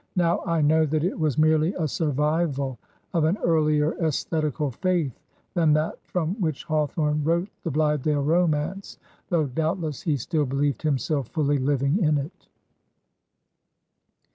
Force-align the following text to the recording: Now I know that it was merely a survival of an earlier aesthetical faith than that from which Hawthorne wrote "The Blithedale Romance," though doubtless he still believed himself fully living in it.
Now 0.15 0.39
I 0.47 0.63
know 0.63 0.87
that 0.87 1.03
it 1.03 1.19
was 1.19 1.37
merely 1.37 1.75
a 1.75 1.87
survival 1.87 2.79
of 3.13 3.23
an 3.23 3.37
earlier 3.45 3.93
aesthetical 4.03 4.71
faith 4.71 5.13
than 5.53 5.73
that 5.73 5.99
from 6.07 6.33
which 6.41 6.63
Hawthorne 6.63 7.23
wrote 7.23 7.49
"The 7.63 7.69
Blithedale 7.69 8.23
Romance," 8.25 8.97
though 9.29 9.45
doubtless 9.45 10.01
he 10.01 10.17
still 10.17 10.47
believed 10.47 10.81
himself 10.81 11.27
fully 11.27 11.59
living 11.59 12.01
in 12.03 12.17
it. 12.17 12.47